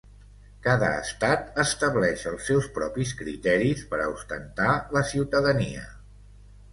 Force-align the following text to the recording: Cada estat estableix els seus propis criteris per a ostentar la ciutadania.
Cada 0.67 0.87
estat 1.01 1.59
estableix 1.63 2.23
els 2.31 2.47
seus 2.51 2.69
propis 2.77 3.11
criteris 3.19 3.83
per 3.91 3.99
a 4.07 4.07
ostentar 4.15 4.71
la 4.97 5.05
ciutadania. 5.11 5.85